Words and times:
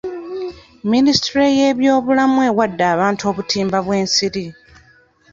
Minisitule 0.91 1.45
y'ebyobulamu 1.57 2.39
ewadde 2.49 2.83
abantu 2.93 3.23
obutimba 3.31 3.77
bw'ensiri. 3.85 4.45